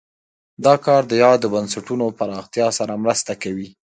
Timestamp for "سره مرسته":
2.77-3.33